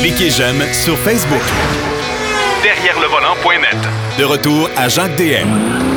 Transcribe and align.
Cliquez 0.00 0.30
j'aime 0.30 0.62
sur 0.72 0.96
Facebook. 0.98 1.42
Derrière 2.62 2.98
le 3.00 3.06
volant.net. 3.06 3.76
De 4.18 4.24
retour 4.24 4.68
à 4.76 4.88
Jacques 4.88 5.16
DM. 5.16 5.89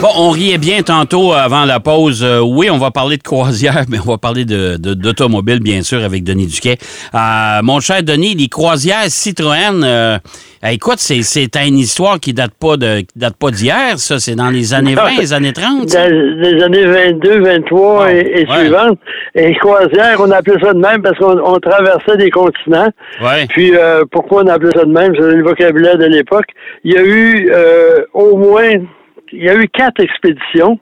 Bon, 0.00 0.08
on 0.16 0.30
riait 0.30 0.56
bien 0.56 0.80
tantôt 0.80 1.34
avant 1.34 1.66
la 1.66 1.78
pause. 1.78 2.24
Euh, 2.24 2.40
oui, 2.40 2.70
on 2.70 2.78
va 2.78 2.90
parler 2.90 3.18
de 3.18 3.22
croisière, 3.22 3.82
mais 3.90 3.98
on 3.98 4.10
va 4.10 4.16
parler 4.16 4.46
de, 4.46 4.78
d'automobile, 4.78 5.60
bien 5.60 5.82
sûr, 5.82 6.02
avec 6.02 6.24
Denis 6.24 6.46
Duquet. 6.46 6.78
Euh, 7.14 7.60
mon 7.62 7.80
cher 7.80 8.02
Denis, 8.02 8.34
les 8.34 8.48
croisières 8.48 9.04
Citroën, 9.08 9.84
euh, 9.84 10.16
écoute, 10.66 11.00
c'est, 11.00 11.20
une 11.66 11.76
histoire 11.76 12.18
qui 12.18 12.32
date 12.32 12.52
pas 12.58 12.78
de 12.78 13.02
date 13.14 13.36
pas 13.36 13.50
d'hier, 13.50 13.98
ça. 13.98 14.18
C'est 14.18 14.36
dans 14.36 14.48
les 14.48 14.72
années 14.72 14.94
20, 14.94 15.18
les 15.18 15.34
années 15.34 15.52
30. 15.52 15.86
Dans 15.92 16.10
les 16.10 16.62
années 16.62 16.86
22, 16.86 17.42
23 17.42 18.10
et, 18.10 18.46
suivantes. 18.48 18.98
Et 19.34 19.54
croisière, 19.56 20.16
on 20.18 20.30
appelait 20.30 20.60
ça 20.62 20.72
de 20.72 20.78
même 20.78 21.02
parce 21.02 21.18
qu'on 21.18 21.58
traversait 21.60 22.16
des 22.16 22.30
continents. 22.30 22.88
Ouais. 23.22 23.46
Puis, 23.50 23.74
pourquoi 24.10 24.44
on 24.44 24.46
appelait 24.46 24.72
ça 24.74 24.84
de 24.86 24.92
même? 24.92 25.12
C'est 25.14 25.36
le 25.36 25.42
vocabulaire 25.42 25.98
de 25.98 26.06
l'époque. 26.06 26.46
Il 26.84 26.94
y 26.94 26.96
a 26.96 27.02
eu 27.02 27.52
au 28.14 28.38
moins 28.38 28.78
il 29.32 29.44
y 29.44 29.48
a 29.48 29.54
eu 29.54 29.68
quatre 29.68 30.02
expéditions 30.02 30.78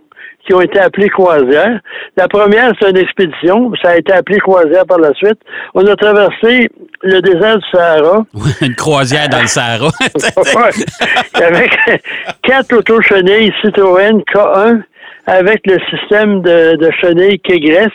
qui 0.46 0.54
ont 0.54 0.60
été 0.60 0.78
appelées 0.78 1.10
croisières. 1.10 1.80
La 2.16 2.26
première, 2.26 2.72
c'est 2.80 2.90
une 2.90 2.96
expédition. 2.96 3.70
Ça 3.82 3.90
a 3.90 3.96
été 3.96 4.12
appelé 4.12 4.38
croisière 4.38 4.86
par 4.86 4.98
la 4.98 5.12
suite. 5.14 5.38
On 5.74 5.86
a 5.86 5.94
traversé 5.94 6.70
le 7.02 7.20
désert 7.20 7.58
du 7.58 7.64
Sahara. 7.70 8.24
une 8.62 8.74
croisière 8.74 9.28
dans 9.28 9.42
le 9.42 9.46
Sahara. 9.46 9.90
avec 11.34 11.70
quatre 12.42 12.72
auto-chenilles 12.74 13.52
Citroën 13.62 14.22
K1 14.32 14.82
avec 15.26 15.66
le 15.66 15.76
système 15.90 16.40
de, 16.40 16.76
de 16.76 16.90
chenilles 17.02 17.38
Kegres, 17.40 17.92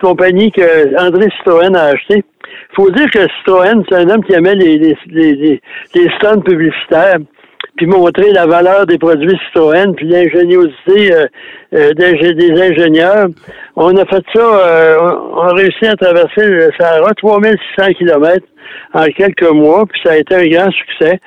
compagnie 0.00 0.50
que 0.50 0.98
André 0.98 1.28
Citroën 1.36 1.76
a 1.76 1.88
acheté. 1.88 2.24
Il 2.72 2.74
faut 2.74 2.90
dire 2.90 3.10
que 3.10 3.28
Citroën, 3.38 3.84
c'est 3.86 3.96
un 3.96 4.08
homme 4.08 4.24
qui 4.24 4.32
aimait 4.32 4.54
les, 4.54 4.78
les, 4.78 4.96
les, 5.10 5.60
les 5.94 6.10
stands 6.16 6.40
publicitaires 6.40 7.18
puis 7.80 7.86
montrer 7.86 8.30
la 8.32 8.44
valeur 8.44 8.84
des 8.84 8.98
produits 8.98 9.38
Citroën, 9.46 9.94
puis 9.94 10.06
l'ingéniosité 10.06 11.14
euh, 11.14 11.26
euh, 11.72 11.92
des, 11.94 12.60
ingénieurs. 12.60 13.28
On 13.74 13.96
a 13.96 14.04
fait 14.04 14.22
ça, 14.34 14.42
euh, 14.42 14.98
on 15.00 15.40
a 15.40 15.54
réussi 15.54 15.86
à 15.86 15.96
traverser 15.96 16.46
le 16.46 16.70
Sahara, 16.78 17.14
3600 17.14 17.92
kilomètres 17.96 18.46
en 18.92 19.06
quelques 19.06 19.50
mois, 19.50 19.86
puis 19.90 19.98
ça 20.04 20.12
a 20.12 20.16
été 20.18 20.34
un 20.34 20.46
grand 20.46 20.70
succès. 20.70 21.20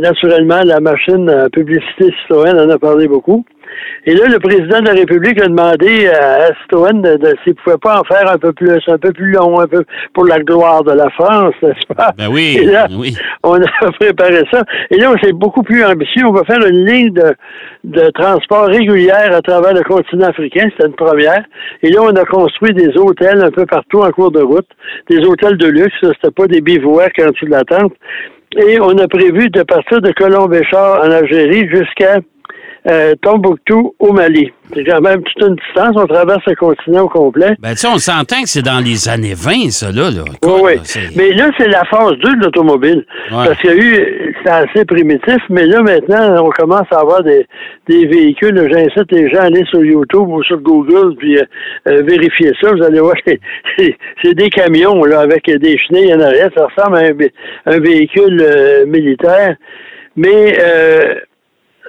naturellement, 0.00 0.62
la 0.64 0.80
machine 0.80 1.30
publicité 1.52 2.10
Citroën 2.22 2.58
en 2.58 2.70
a 2.70 2.78
parlé 2.78 3.06
beaucoup. 3.06 3.44
Et 4.04 4.14
là, 4.14 4.26
le 4.28 4.38
président 4.38 4.80
de 4.80 4.86
la 4.86 4.92
République 4.92 5.40
a 5.40 5.48
demandé 5.48 6.08
à 6.08 6.48
Citroën 6.62 7.02
de, 7.02 7.34
s'il 7.42 7.52
ne 7.52 7.62
pouvait 7.62 7.78
pas 7.78 8.00
en 8.00 8.04
faire 8.04 8.30
un 8.30 8.38
peu 8.38 8.52
plus, 8.52 8.80
un 8.86 8.98
peu 8.98 9.12
plus 9.12 9.32
long, 9.32 9.60
un 9.60 9.66
peu 9.66 9.84
pour 10.14 10.24
la 10.26 10.38
gloire 10.38 10.84
de 10.84 10.92
la 10.92 11.10
France, 11.10 11.54
n'est-ce 11.62 11.94
pas? 11.94 12.12
Ben 12.16 12.28
oui, 12.30 12.68
oui. 12.96 13.16
On 13.42 13.60
a 13.60 13.90
préparé 14.00 14.44
ça. 14.50 14.62
Et 14.90 14.96
là, 14.96 15.12
c'est 15.22 15.32
beaucoup 15.32 15.62
plus 15.62 15.84
ambitieux. 15.84 16.24
On 16.26 16.32
va 16.32 16.44
faire 16.44 16.64
une 16.64 16.84
ligne 16.86 17.12
de, 17.12 17.34
de 17.84 18.10
transport 18.10 18.66
régulière 18.66 19.34
à 19.34 19.42
travers 19.42 19.74
le 19.74 19.82
continent 19.82 20.28
africain. 20.28 20.68
C'était 20.70 20.86
une 20.86 20.94
première. 20.94 21.44
Et 21.82 21.90
là, 21.90 22.00
on 22.02 22.14
a 22.14 22.24
construit 22.24 22.74
des 22.74 22.96
hôtels 22.96 23.42
un 23.42 23.50
peu 23.50 23.66
partout 23.66 24.00
en 24.00 24.10
cours 24.10 24.30
de 24.30 24.42
route. 24.42 24.68
Des 25.10 25.18
hôtels 25.26 25.56
de 25.56 25.66
luxe. 25.66 25.94
C'était 26.00 26.30
pas 26.30 26.46
des 26.46 26.60
bivouacs 26.60 27.18
en 27.20 27.30
dessous 27.30 27.46
de 27.46 27.50
la 27.50 27.64
tente. 27.64 27.92
Et 28.56 28.80
on 28.80 28.96
a 28.98 29.08
prévu 29.08 29.50
de 29.50 29.62
partir 29.62 30.00
de 30.00 30.12
Colomb-Béchard 30.12 31.00
en 31.04 31.10
Algérie 31.10 31.68
jusqu'à 31.68 32.20
euh, 32.88 33.14
Tombouctou 33.22 33.94
au 33.98 34.12
Mali. 34.12 34.52
C'est 34.74 34.84
quand 34.84 35.00
même 35.00 35.22
toute 35.22 35.48
une 35.48 35.56
distance. 35.56 35.96
On 35.96 36.06
traverse 36.06 36.44
le 36.46 36.54
continent 36.54 37.02
au 37.02 37.08
complet. 37.08 37.56
Ben, 37.60 37.70
tu 37.70 37.78
sais, 37.78 37.88
on 37.88 37.98
s'entend 37.98 38.42
que 38.42 38.48
c'est 38.48 38.62
dans 38.62 38.84
les 38.84 39.08
années 39.08 39.34
20, 39.34 39.70
ça, 39.70 39.92
là. 39.92 40.10
oui, 40.44 40.60
oui. 40.62 40.74
mais 41.16 41.32
là, 41.32 41.50
c'est 41.58 41.68
la 41.68 41.84
phase 41.84 42.14
2 42.22 42.36
de 42.36 42.44
l'automobile. 42.44 43.04
Parce 43.30 43.58
qu'il 43.60 43.70
y 43.70 43.72
a 43.72 43.76
eu, 43.76 44.34
c'est 44.44 44.50
assez 44.50 44.84
primitif, 44.84 45.38
mais 45.50 45.66
là, 45.66 45.82
maintenant, 45.82 46.44
on 46.44 46.50
commence 46.50 46.86
à 46.90 47.00
avoir 47.00 47.22
des, 47.22 47.46
des 47.88 48.06
véhicules. 48.06 48.56
J'incite 48.72 49.10
les 49.12 49.30
gens 49.30 49.40
à 49.40 49.44
aller 49.44 49.64
sur 49.70 49.84
YouTube 49.84 50.28
ou 50.28 50.42
sur 50.42 50.58
Google, 50.58 51.16
puis 51.16 51.38
euh, 51.38 51.44
euh, 51.88 52.02
vérifier 52.02 52.52
ça. 52.60 52.72
Vous 52.72 52.82
allez 52.82 53.00
voir, 53.00 53.16
c'est 53.78 54.34
des 54.34 54.50
camions, 54.50 55.04
là, 55.04 55.20
avec 55.20 55.46
des 55.46 55.78
chenilles 55.78 56.14
en 56.14 56.20
arrière. 56.20 56.50
Ça 56.56 56.66
ressemble 56.66 56.96
à 56.96 57.72
un, 57.72 57.78
véhicule 57.78 58.84
militaire. 58.86 59.56
Mais 60.16 60.56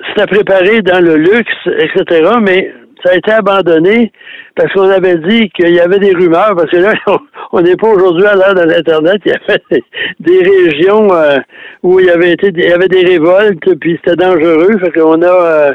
c'était 0.07 0.27
préparé 0.27 0.81
dans 0.81 1.03
le 1.03 1.15
luxe, 1.15 1.69
etc., 1.79 2.31
mais 2.41 2.71
ça 3.03 3.11
a 3.11 3.15
été 3.15 3.31
abandonné 3.31 4.11
parce 4.55 4.73
qu'on 4.73 4.89
avait 4.89 5.17
dit 5.17 5.49
qu'il 5.51 5.73
y 5.73 5.79
avait 5.79 5.99
des 5.99 6.13
rumeurs, 6.13 6.55
parce 6.55 6.69
que 6.71 6.77
là, 6.77 6.93
on 7.51 7.61
n'est 7.61 7.75
pas 7.75 7.87
aujourd'hui 7.87 8.25
à 8.25 8.35
l'heure 8.35 8.55
de 8.55 8.61
l'Internet, 8.61 9.21
il 9.25 9.31
y 9.31 9.35
avait 9.35 9.83
des 10.19 10.39
régions 10.39 11.13
euh, 11.13 11.37
où 11.83 11.99
il 11.99 12.07
y 12.07 12.09
avait 12.09 12.33
été 12.33 12.51
il 12.55 12.63
y 12.63 12.71
avait 12.71 12.87
des 12.87 13.05
révoltes, 13.05 13.75
puis 13.79 13.99
c'était 14.03 14.15
dangereux, 14.15 14.77
fait 14.79 14.91
qu'on 14.91 15.21
a 15.21 15.25
euh, 15.25 15.73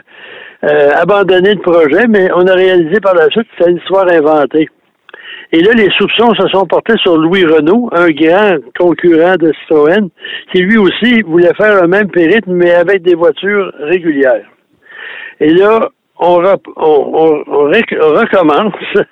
euh, 0.64 0.90
abandonné 0.94 1.54
le 1.54 1.60
projet, 1.60 2.06
mais 2.08 2.28
on 2.34 2.46
a 2.46 2.54
réalisé 2.54 3.00
par 3.00 3.14
la 3.14 3.28
suite 3.28 3.46
que 3.48 3.64
c'est 3.64 3.70
une 3.70 3.78
histoire 3.78 4.08
inventée. 4.10 4.68
Et 5.54 5.60
là, 5.60 5.72
les 5.74 5.90
soupçons 5.98 6.34
se 6.34 6.48
sont 6.48 6.66
portés 6.66 6.96
sur 7.02 7.18
Louis 7.18 7.44
Renault, 7.44 7.90
un 7.92 8.08
grand 8.08 8.56
concurrent 8.78 9.36
de 9.36 9.52
Citroën, 9.60 10.08
qui 10.50 10.62
lui 10.62 10.78
aussi 10.78 11.20
voulait 11.22 11.52
faire 11.54 11.82
le 11.82 11.88
même 11.88 12.10
périple, 12.10 12.48
mais 12.48 12.72
avec 12.72 13.02
des 13.02 13.14
voitures 13.14 13.70
régulières. 13.80 14.46
Et 15.40 15.50
là, 15.50 15.90
on, 16.18 16.36
recommence. 18.16 18.74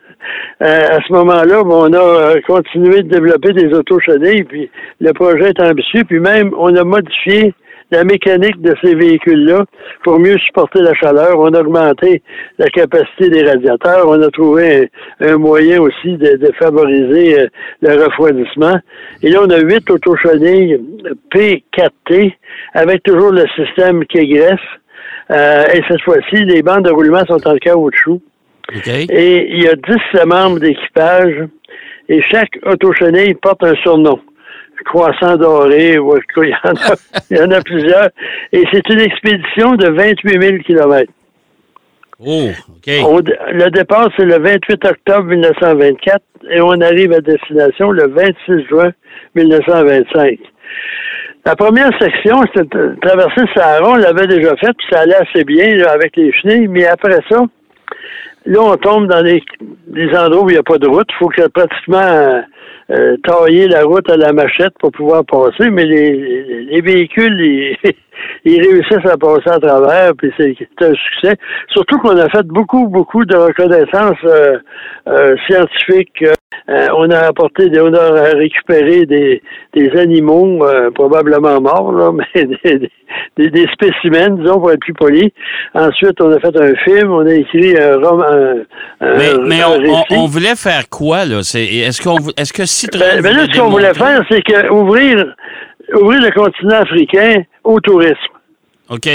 Euh, 0.62 0.66
à 0.66 0.98
ce 1.00 1.12
moment-là, 1.14 1.62
on 1.64 1.90
a 1.94 1.98
euh, 1.98 2.40
continué 2.46 3.02
de 3.02 3.08
développer 3.08 3.54
des 3.54 3.72
auto-chenilles, 3.72 4.44
puis 4.44 4.70
le 5.00 5.12
projet 5.14 5.48
est 5.48 5.62
ambitieux, 5.62 6.04
puis 6.04 6.20
même 6.20 6.52
on 6.58 6.76
a 6.76 6.84
modifié 6.84 7.54
la 7.90 8.04
mécanique 8.04 8.60
de 8.60 8.74
ces 8.82 8.94
véhicules-là 8.94 9.64
pour 10.04 10.18
mieux 10.18 10.38
supporter 10.38 10.80
la 10.80 10.94
chaleur. 10.94 11.38
On 11.38 11.52
a 11.52 11.60
augmenté 11.60 12.22
la 12.58 12.66
capacité 12.66 13.30
des 13.30 13.42
radiateurs. 13.42 14.06
On 14.06 14.20
a 14.22 14.30
trouvé 14.30 14.90
un, 15.20 15.36
moyen 15.36 15.80
aussi 15.80 16.16
de, 16.16 16.50
favoriser 16.58 17.40
euh, 17.40 17.46
le 17.82 18.04
refroidissement. 18.04 18.78
Et 19.22 19.30
là, 19.30 19.40
on 19.42 19.50
a 19.50 19.58
huit 19.58 19.88
autochenilles 19.90 20.80
P4T 21.34 22.34
avec 22.74 23.02
toujours 23.02 23.32
le 23.32 23.46
système 23.56 24.04
qui 24.06 24.20
Euh, 25.30 25.64
et 25.72 25.80
cette 25.88 26.02
fois-ci, 26.02 26.44
les 26.44 26.62
bandes 26.62 26.84
de 26.84 26.90
roulement 26.90 27.24
sont 27.26 27.46
en 27.46 27.56
caoutchouc. 27.56 28.20
Okay. 28.76 29.06
Et 29.10 29.48
il 29.52 29.62
y 29.62 29.68
a 29.68 29.74
dix 29.74 30.26
membres 30.26 30.58
d'équipage 30.58 31.48
et 32.08 32.20
chaque 32.30 32.58
autochenille 32.64 33.34
porte 33.34 33.62
un 33.64 33.74
surnom 33.76 34.20
croissant 34.84 35.36
doré, 35.36 35.92
il 35.92 35.94
y, 35.94 35.98
en 35.98 36.74
a, 36.74 36.94
il 37.30 37.36
y 37.36 37.40
en 37.40 37.50
a 37.50 37.60
plusieurs. 37.60 38.08
Et 38.52 38.64
c'est 38.72 38.88
une 38.88 39.00
expédition 39.00 39.74
de 39.74 39.88
28 39.88 40.42
000 40.42 40.58
kilomètres. 40.58 41.12
Oh, 42.22 43.20
le 43.52 43.70
départ, 43.70 44.10
c'est 44.16 44.26
le 44.26 44.38
28 44.38 44.84
octobre 44.84 45.24
1924 45.24 46.22
et 46.50 46.60
on 46.60 46.78
arrive 46.80 47.12
à 47.12 47.20
destination 47.20 47.92
le 47.92 48.08
26 48.08 48.66
juin 48.68 48.90
1925. 49.34 50.38
La 51.46 51.56
première 51.56 51.90
section, 51.98 52.42
c'était 52.54 52.76
traverser 53.00 53.40
le 53.40 53.48
Sahara, 53.54 53.92
on 53.92 53.96
l'avait 53.96 54.26
déjà 54.26 54.54
faite, 54.56 54.76
puis 54.76 54.86
ça 54.90 55.00
allait 55.00 55.16
assez 55.16 55.44
bien 55.44 55.82
avec 55.86 56.14
les 56.16 56.30
chenilles, 56.32 56.68
mais 56.68 56.84
après 56.86 57.18
ça, 57.30 57.42
là, 58.44 58.60
on 58.60 58.76
tombe 58.76 59.06
dans 59.06 59.22
des, 59.22 59.42
endroits 60.14 60.44
où 60.44 60.50
il 60.50 60.54
n'y 60.54 60.58
a 60.58 60.62
pas 60.62 60.76
de 60.76 60.86
route. 60.86 61.08
Il 61.08 61.16
faut 61.18 61.28
que 61.28 61.48
pratiquement 61.48 62.42
euh, 62.90 63.16
tailler 63.24 63.68
la 63.68 63.84
route 63.84 64.08
à 64.10 64.16
la 64.16 64.32
machette 64.32 64.74
pour 64.80 64.90
pouvoir 64.92 65.24
passer, 65.24 65.70
mais 65.70 65.84
les, 65.84 66.64
les 66.64 66.80
véhicules, 66.80 67.40
ils, 67.40 67.76
ils, 68.44 68.60
réussissent 68.60 69.10
à 69.10 69.16
passer 69.16 69.50
à 69.50 69.58
travers, 69.60 70.12
puis 70.16 70.32
c'est 70.36 70.56
un 70.80 70.94
succès. 70.94 71.36
Surtout 71.68 71.98
qu'on 71.98 72.16
a 72.16 72.28
fait 72.30 72.46
beaucoup, 72.46 72.88
beaucoup 72.88 73.24
de 73.24 73.36
reconnaissances 73.36 74.18
euh, 74.24 74.58
euh, 75.08 75.36
scientifiques. 76.66 76.94
on 76.96 77.10
a 77.10 77.18
apporté, 77.18 77.68
des, 77.68 77.80
on 77.80 77.92
a 77.92 78.22
récupéré 78.34 79.06
des, 79.06 79.42
des 79.74 79.90
animaux 79.98 80.64
probablement 80.94 81.60
morts, 81.60 81.92
là, 81.92 82.12
mais 82.34 82.46
des, 83.36 83.50
des, 83.50 83.66
spécimens, 83.72 84.36
disons, 84.36 84.60
pour 84.60 84.70
être 84.72 84.80
plus 84.80 84.94
poli. 84.94 85.32
Ensuite, 85.74 86.20
on 86.20 86.32
a 86.32 86.40
fait 86.40 86.56
un 86.56 86.74
film, 86.84 87.10
on 87.12 87.26
a 87.26 87.34
écrit 87.34 87.76
un 87.76 87.96
roman. 87.96 88.64
mais, 89.00 89.32
mais 89.46 89.64
on, 89.64 90.22
on, 90.22 90.26
voulait 90.26 90.56
faire 90.56 90.88
quoi, 90.88 91.24
là? 91.24 91.40
Est-ce 91.40 92.02
qu'on 92.02 92.18
est-ce 92.36 92.52
que 92.52 92.98
ben, 92.98 93.22
ben, 93.22 93.36
là, 93.36 93.46
ce 93.52 93.58
qu'on 93.58 93.70
voulait 93.70 93.94
faire, 93.94 94.22
c'est 94.30 94.42
que 94.42 94.70
ouvrir, 94.70 95.34
ouvrir 95.94 96.20
le 96.20 96.30
continent 96.30 96.80
africain 96.80 97.42
au 97.64 97.80
tourisme. 97.80 98.16
OK. 98.88 99.08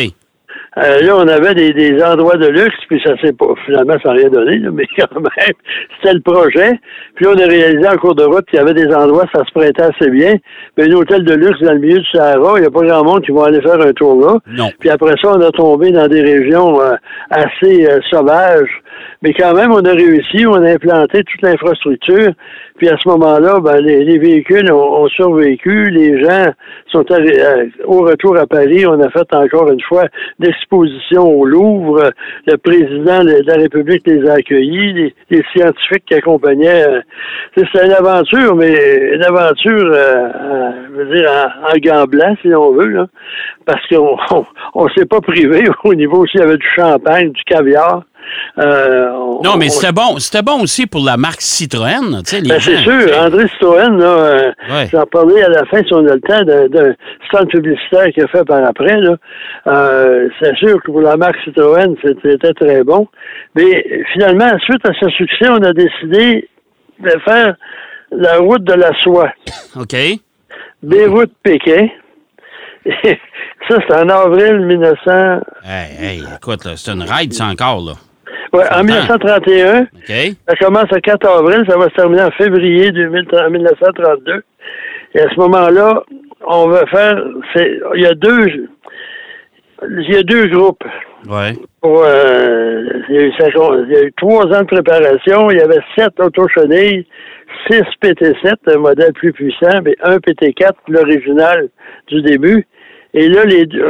Euh, 0.78 1.00
là, 1.02 1.16
on 1.16 1.28
avait 1.28 1.54
des, 1.54 1.72
des, 1.72 2.04
endroits 2.04 2.36
de 2.36 2.48
luxe, 2.48 2.76
puis 2.90 3.02
ça 3.06 3.16
s'est 3.22 3.32
pas, 3.32 3.48
finalement, 3.66 3.96
ça 4.04 4.10
n'a 4.10 4.16
rien 4.16 4.30
donné, 4.30 4.60
mais 4.74 4.86
quand 4.98 5.20
même, 5.20 5.54
c'était 5.96 6.14
le 6.14 6.22
projet. 6.22 6.80
Puis 7.16 7.28
on 7.28 7.38
a 7.38 7.46
réalisé 7.46 7.88
en 7.88 7.96
cours 7.96 8.16
de 8.16 8.24
route 8.24 8.46
qu'il 8.48 8.60
y 8.60 8.62
avait 8.62 8.74
des 8.74 8.94
endroits, 8.94 9.26
ça 9.34 9.46
se 9.46 9.52
prêtait 9.54 9.84
assez 9.84 10.10
bien. 10.10 10.36
Mais 10.78 10.92
un 10.92 10.96
hôtel 10.96 11.24
de 11.24 11.34
luxe 11.34 11.62
dans 11.62 11.74
le 11.74 11.80
milieu 11.80 12.00
du 12.00 12.06
Sahara, 12.12 12.58
il 12.58 12.62
n'y 12.62 12.68
a 12.68 12.72
pas 12.72 12.82
grand 12.82 13.06
monde 13.06 13.24
qui 13.24 13.32
va 13.32 13.46
aller 13.46 13.62
faire 13.62 13.80
un 13.80 13.94
tour 13.94 14.20
là. 14.20 14.38
Non. 14.48 14.70
Puis 14.80 14.90
après 14.90 15.14
ça, 15.22 15.32
on 15.32 15.42
a 15.42 15.52
tombé 15.52 15.92
dans 15.92 16.08
des 16.08 16.22
régions 16.22 16.82
euh, 16.82 16.96
assez 17.30 17.88
euh, 17.88 18.00
sauvages 18.10 18.82
Mais 19.22 19.34
quand 19.34 19.54
même, 19.54 19.72
on 19.72 19.84
a 19.84 19.92
réussi, 19.92 20.46
on 20.46 20.64
a 20.64 20.72
implanté 20.74 21.24
toute 21.24 21.42
l'infrastructure. 21.42 22.32
Puis 22.78 22.90
à 22.90 22.98
ce 22.98 23.08
moment-là, 23.08 23.60
ben, 23.62 23.78
les, 23.78 24.18
véhicules 24.18 24.70
ont, 24.72 25.08
survécu, 25.08 25.90
les 25.92 26.22
gens 26.22 26.52
sont 26.92 27.06
euh, 27.10 27.68
au 27.86 28.02
retour 28.02 28.38
à 28.38 28.46
Paris. 28.46 28.86
On 28.86 29.00
a 29.00 29.10
fait 29.10 29.34
encore 29.34 29.72
une 29.72 29.82
fois 29.82 30.06
l'exposition 30.40 31.24
au 31.24 31.46
Louvre. 31.46 32.12
Le 32.46 32.58
président 32.58 33.24
de 33.24 33.48
la 33.48 33.56
République 33.56 34.06
les 34.06 34.28
a 34.30 34.34
accueillis, 34.34 35.14
les, 35.30 35.44
scientifiques 35.54 36.06
qui 36.06 36.16
accompagnaient. 36.16 36.86
Euh, 36.88 37.02
c'est 37.56 37.86
une 37.86 37.94
aventure, 37.94 38.56
mais 38.56 39.14
une 39.14 39.24
aventure, 39.24 39.92
euh, 39.94 40.72
je 40.90 40.96
veux 40.96 41.16
dire, 41.16 41.30
en, 41.64 42.04
en 42.04 42.36
si 42.42 42.54
on 42.54 42.72
veut, 42.74 42.90
là, 42.90 43.08
parce 43.66 43.86
qu'on 43.88 44.18
on, 44.76 44.90
s'est 44.90 45.06
pas 45.06 45.22
privé 45.22 45.64
au 45.84 45.94
niveau 45.94 46.26
s'il 46.28 46.42
y 46.42 46.44
avait 46.44 46.58
du 46.58 46.68
champagne, 46.76 47.32
du 47.32 47.44
caviar. 47.44 48.04
Euh, 48.58 49.10
non, 49.44 49.58
mais 49.58 49.70
c'était 49.70 49.92
bon. 49.92 50.18
C'était 50.18 50.42
bon 50.42 50.62
aussi 50.62 50.88
pour 50.88 51.04
la 51.04 51.18
marque 51.18 51.42
Citroën. 51.42 52.22
Ben, 52.22 52.60
c'est 52.60 52.78
sûr. 52.78 53.18
André 53.20 53.48
Citroën, 53.50 53.98
là, 53.98 54.06
euh, 54.06 54.52
j'en 54.92 55.06
parlais 55.06 55.44
à 55.44 55.50
la 55.50 55.66
fin, 55.66 55.84
si 55.84 55.94
on 55.94 56.06
a 56.08 56.16
le 56.16 56.22
temps, 56.22 56.44
d'un 56.44 56.94
stand 57.28 57.50
publicitaire 57.50 58.08
qu'il 58.14 58.24
a 58.24 58.28
fait 58.28 58.46
par 58.46 58.64
après. 58.66 58.98
Euh, 59.68 60.30
c'est 60.40 60.56
sûr 60.58 60.82
que 60.82 60.92
pour 60.92 61.02
la 61.02 61.18
marque 61.18 61.38
Citroën, 61.44 61.96
c'était 62.02 62.54
très 62.54 62.84
bon. 62.84 63.08
Mais 63.56 63.86
finalement, 64.14 64.50
suite 64.60 64.88
à 64.88 64.94
ce 65.00 65.10
succès, 65.10 65.50
on 65.50 65.64
a 65.64 65.74
décidé 65.74 66.50
de 67.00 67.12
faire 67.26 67.56
la 68.12 68.38
route 68.38 68.64
de 68.64 68.74
la 68.74 68.92
soie. 69.02 69.32
OK. 69.76 69.96
Beyrouth-Pékin. 70.84 71.88
ça, 73.68 73.78
c'est 73.88 73.96
en 73.96 74.10
avril 74.10 74.60
1900. 74.62 75.40
Hey, 75.64 75.88
hey, 76.00 76.24
écoute, 76.36 76.68
c'est 76.76 76.92
une 76.92 77.02
ride, 77.04 77.34
ça 77.34 77.46
encore, 77.48 77.82
là. 77.82 77.94
Oui, 78.56 78.64
en 78.72 78.84
1931. 78.84 79.88
Ça 80.48 80.56
commence 80.60 80.90
le 80.92 81.02
4 81.02 81.28
avril, 81.28 81.64
ça 81.68 81.78
va 81.78 81.86
se 81.90 81.96
terminer 81.96 82.24
en 82.24 82.32
février 82.32 82.92
1932. 82.92 84.44
Et 85.14 85.20
à 85.20 85.30
ce 85.30 85.40
moment-là, 85.40 86.04
on 86.46 86.68
va 86.68 86.86
faire. 86.88 87.22
Il 87.96 88.02
y 88.02 88.06
a 88.06 88.14
deux. 88.14 88.68
Il 89.88 90.14
y 90.14 90.18
a 90.18 90.24
deux 90.24 90.48
groupes. 90.48 90.84
Ouais. 91.28 91.54
Euh, 91.84 92.84
il, 93.10 93.16
y 93.16 93.98
a 93.98 94.04
eu, 94.04 94.14
trois 94.18 94.46
ans 94.46 94.62
de 94.62 94.68
préparation. 94.68 95.50
Il 95.50 95.58
y 95.58 95.62
avait 95.62 95.82
sept 95.98 96.20
autochenilles, 96.20 97.06
six 97.70 97.84
PT7, 98.02 98.54
un 98.68 98.78
modèle 98.78 99.14
plus 99.14 99.34
puissant, 99.34 99.82
mais 99.84 99.96
un 100.04 100.18
PT4, 100.18 100.74
l'original 100.88 101.70
du 102.08 102.22
début. 102.22 102.66
Et 103.14 103.28
là, 103.28 103.46
les 103.46 103.66
deux, 103.66 103.86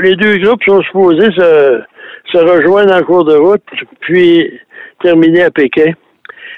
les 0.00 0.14
deux 0.14 0.38
groupes 0.38 0.62
sont 0.64 0.82
supposés 0.82 1.30
se, 1.36 1.80
se 2.32 2.38
rejoindre 2.38 2.94
en 2.94 3.02
cours 3.02 3.24
de 3.24 3.34
route, 3.34 3.62
puis 4.00 4.60
terminer 5.02 5.44
à 5.44 5.50
Pékin. 5.50 5.92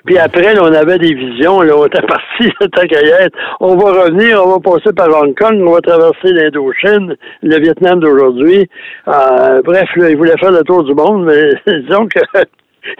Puis 0.06 0.19
après, 0.19 0.58
on 0.58 0.72
avait 0.72 0.99
des 0.99 1.14
visions, 1.14 1.61
là, 1.61 1.76
on 1.76 1.87
était 1.87 2.00
parti 2.06 2.50
à 2.62 3.28
On 3.61 3.76
va 3.76 4.05
revenir, 4.05 4.43
on 4.44 4.52
va 4.52 4.61
passer 4.61 4.93
par 4.94 5.08
Hong 5.08 5.34
Kong, 5.38 5.61
on 5.61 5.72
va 5.72 5.81
traverser 5.81 6.32
l'Indochine, 6.32 7.17
le 7.43 7.61
Vietnam 7.61 8.00
d'aujourd'hui. 8.00 8.69
Euh, 9.08 9.62
bref, 9.62 9.88
là, 9.96 10.11
ils 10.11 10.17
voulaient 10.17 10.38
faire 10.38 10.52
le 10.52 10.62
tour 10.62 10.84
du 10.84 10.94
monde, 10.94 11.26
mais 11.26 11.50
disons 11.81 12.06
que 12.06 12.20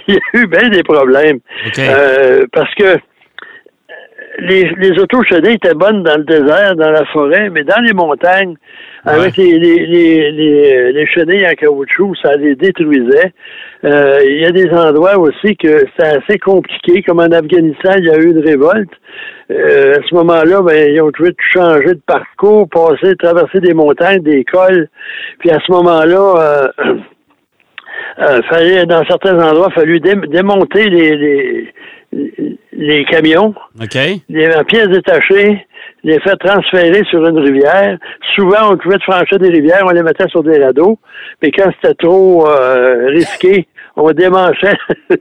il 0.09 0.15
y 0.15 0.19
a 0.19 0.41
eu 0.41 0.47
bien 0.47 0.69
des 0.69 0.83
problèmes. 0.83 1.41
Euh, 1.79 2.47
parce 2.53 2.75
que 2.75 2.99
les, 4.41 4.71
les 4.79 4.99
autos 4.99 5.23
étaient 5.23 5.75
bonnes 5.75 6.03
dans 6.03 6.17
le 6.17 6.25
désert, 6.25 6.75
dans 6.77 6.91
la 6.91 7.05
forêt, 7.07 7.51
mais 7.51 7.65
dans 7.65 7.81
les 7.83 7.93
montagnes, 7.93 8.55
avec 9.05 9.37
les, 9.37 9.59
les, 9.59 9.87
les, 9.87 10.93
les, 10.93 11.07
chenilles 11.07 11.47
en 11.47 11.55
caoutchouc, 11.55 12.15
ça 12.23 12.37
les 12.37 12.55
détruisait. 12.55 13.33
Euh, 13.85 14.19
il 14.23 14.41
y 14.41 14.45
a 14.45 14.51
des 14.51 14.71
endroits 14.71 15.19
aussi 15.19 15.57
que 15.57 15.85
c'est 15.99 16.07
assez 16.07 16.39
compliqué, 16.39 17.03
comme 17.03 17.21
en 17.21 17.31
Afghanistan, 17.31 17.93
il 17.97 18.07
y 18.07 18.11
a 18.11 18.19
eu 18.19 18.31
une 18.31 18.45
révolte. 18.45 18.91
Euh, 19.51 19.95
à 19.95 20.03
ce 20.09 20.15
moment-là, 20.15 20.63
ben, 20.63 20.93
ils 20.93 21.01
ont 21.01 21.11
tout 21.11 21.33
changer 21.53 21.95
de 21.95 22.03
parcours, 22.07 22.69
passer, 22.69 23.17
traverser 23.17 23.61
des 23.61 23.75
montagnes, 23.75 24.23
des 24.23 24.45
cols. 24.45 24.89
Puis 25.39 25.51
à 25.51 25.59
ce 25.67 25.73
moment-là, 25.73 26.35
euh, 26.37 26.95
euh 28.21 28.41
fallait, 28.51 28.85
dans 28.87 29.05
certains 29.07 29.39
endroits, 29.41 29.69
il 29.71 29.81
fallu 29.81 30.01
démonter 30.01 30.91
les, 30.91 31.17
les, 32.13 32.59
les 32.81 33.05
camions, 33.05 33.55
les 34.31 34.49
pièces 34.67 34.89
détachées, 34.89 35.67
les 36.03 36.19
faire 36.21 36.39
transférer 36.39 37.03
sur 37.11 37.25
une 37.27 37.39
rivière. 37.39 37.99
Souvent, 38.35 38.73
on 38.73 38.79
pouvait 38.79 38.99
franchir 39.01 39.39
des 39.39 39.51
rivières, 39.51 39.85
on 39.85 39.91
les 39.91 40.03
mettait 40.03 40.29
sur 40.29 40.43
des 40.43 40.65
radeaux, 40.65 40.99
mais 41.43 41.51
quand 41.51 41.71
c'était 41.75 41.95
trop 41.95 42.49
euh, 42.49 43.09
risqué, 43.09 43.69
on 43.97 44.11
démanchait 44.13 44.79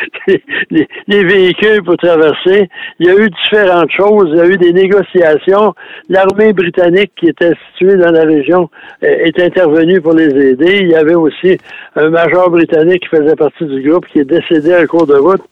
les, 0.70 1.24
véhicules 1.24 1.82
pour 1.84 1.96
traverser. 1.96 2.68
Il 2.98 3.06
y 3.06 3.10
a 3.10 3.14
eu 3.14 3.28
différentes 3.28 3.90
choses. 3.90 4.28
Il 4.32 4.36
y 4.36 4.40
a 4.40 4.46
eu 4.46 4.56
des 4.56 4.72
négociations. 4.72 5.74
L'armée 6.08 6.52
britannique 6.52 7.12
qui 7.16 7.28
était 7.28 7.52
située 7.70 7.96
dans 7.96 8.10
la 8.10 8.24
région 8.24 8.70
euh, 9.02 9.06
est 9.06 9.38
intervenue 9.40 10.00
pour 10.00 10.14
les 10.14 10.28
aider. 10.28 10.78
Il 10.82 10.88
y 10.88 10.94
avait 10.94 11.14
aussi 11.14 11.58
un 11.96 12.08
major 12.08 12.50
britannique 12.50 13.02
qui 13.02 13.16
faisait 13.16 13.36
partie 13.36 13.64
du 13.64 13.88
groupe 13.88 14.06
qui 14.06 14.20
est 14.20 14.24
décédé 14.24 14.72
à 14.72 14.86
cours 14.86 15.06
de 15.06 15.16
route. 15.16 15.42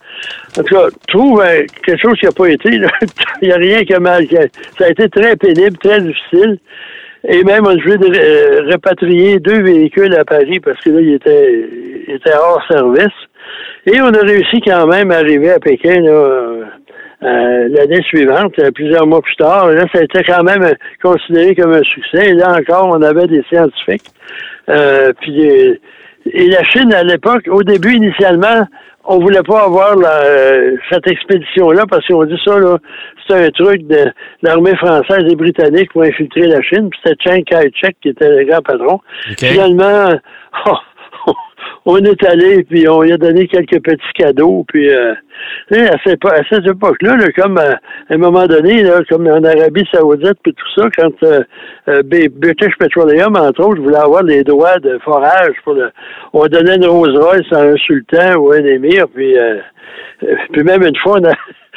En 0.57 0.63
tout 0.63 0.75
cas, 0.75 0.87
trouve 1.07 1.41
euh, 1.41 1.63
quelque 1.85 2.01
chose 2.01 2.19
qui 2.19 2.25
n'a 2.25 2.31
pas 2.31 2.49
été. 2.49 2.69
Il 3.41 3.47
n'y 3.47 3.53
a 3.53 3.57
rien 3.57 3.83
qui 3.83 3.93
a 3.93 3.99
mal. 3.99 4.25
Ça 4.77 4.85
a 4.85 4.89
été 4.89 5.09
très 5.09 5.35
pénible, 5.35 5.77
très 5.77 6.01
difficile. 6.01 6.59
Et 7.27 7.43
même, 7.43 7.65
on 7.65 7.69
a 7.69 7.75
dû 7.75 7.91
euh, 7.91 8.61
répatrier 8.63 9.39
deux 9.39 9.61
véhicules 9.61 10.15
à 10.15 10.25
Paris 10.25 10.59
parce 10.59 10.79
que 10.81 10.89
là, 10.89 11.01
ils 11.01 11.13
étaient, 11.13 11.69
ils 12.07 12.15
étaient 12.15 12.33
hors 12.33 12.63
service. 12.67 13.13
Et 13.87 13.99
on 13.99 14.13
a 14.13 14.21
réussi 14.21 14.61
quand 14.61 14.85
même 14.87 15.11
à 15.11 15.17
arriver 15.17 15.51
à 15.51 15.59
Pékin 15.59 16.03
euh, 17.23 17.67
l'année 17.69 18.01
suivante, 18.03 18.57
euh, 18.59 18.71
plusieurs 18.71 19.05
mois 19.05 19.21
plus 19.21 19.35
tard. 19.35 19.67
là, 19.67 19.85
ça 19.93 19.99
a 19.99 20.03
été 20.03 20.23
quand 20.23 20.43
même 20.43 20.73
considéré 21.03 21.55
comme 21.55 21.71
un 21.71 21.83
succès. 21.83 22.29
Et 22.29 22.33
là 22.33 22.57
encore, 22.57 22.87
on 22.89 23.01
avait 23.01 23.27
des 23.27 23.43
scientifiques. 23.49 24.07
Euh, 24.69 25.13
puis 25.21 25.79
et 26.33 26.47
la 26.47 26.63
Chine, 26.63 26.93
à 26.93 27.03
l'époque, 27.03 27.47
au 27.47 27.63
début, 27.63 27.93
initialement, 27.93 28.67
on 29.05 29.19
voulait 29.19 29.41
pas 29.41 29.63
avoir 29.63 29.95
cette 30.91 31.07
expédition-là 31.07 31.85
parce 31.89 32.05
qu'on 32.05 32.25
dit 32.25 32.39
ça, 32.45 32.59
là, 32.59 32.77
c'est 33.27 33.45
un 33.45 33.49
truc 33.49 33.87
de 33.87 34.05
l'armée 34.43 34.75
française 34.75 35.23
et 35.27 35.35
britannique 35.35 35.91
pour 35.91 36.03
infiltrer 36.03 36.45
la 36.45 36.61
Chine. 36.61 36.89
Puis 36.91 36.99
c'était 37.03 37.17
Chiang 37.23 37.41
Kai-shek 37.43 37.95
qui 38.01 38.09
était 38.09 38.29
le 38.29 38.45
grand 38.45 38.61
patron. 38.61 38.99
Finalement, 39.37 40.09
oh, 40.67 40.77
on 41.85 41.97
est 41.97 42.23
allé, 42.25 42.63
puis 42.63 42.87
on 42.87 43.01
lui 43.01 43.11
a 43.11 43.17
donné 43.17 43.47
quelques 43.47 43.81
petits 43.81 44.13
cadeaux, 44.15 44.63
puis 44.67 44.89
euh, 44.89 45.13
à, 45.71 45.97
cette, 46.05 46.23
à 46.25 46.41
cette 46.49 46.67
époque-là, 46.67 47.17
comme 47.35 47.57
euh, 47.57 47.73
à, 48.09 48.13
un 48.13 48.17
moment 48.17 48.45
donné, 48.45 48.83
là, 48.83 48.99
comme 49.09 49.27
en 49.27 49.43
Arabie 49.43 49.87
Saoudite, 49.91 50.37
puis 50.43 50.53
tout 50.53 50.81
ça, 50.81 50.89
quand 50.95 51.23
euh, 51.23 51.41
euh 51.87 52.03
British 52.03 52.77
Petroleum, 52.77 53.35
entre 53.35 53.63
autres, 53.63 53.81
voulait 53.81 53.97
avoir 53.97 54.23
les 54.23 54.43
droits 54.43 54.77
de 54.79 54.99
forage, 54.99 55.55
pour 55.63 55.73
le, 55.73 55.89
on 56.33 56.45
donnait 56.45 56.75
une 56.75 56.85
Rolls 56.85 57.17
Royce 57.17 57.51
à 57.51 57.61
un 57.61 57.75
sultan 57.77 58.35
ou 58.37 58.51
un 58.51 58.63
émir, 58.63 59.07
puis, 59.13 59.35
puis 60.51 60.63
même 60.63 60.83
une 60.83 60.97
fois, 60.97 61.19
on 61.19 61.25
a 61.25 61.33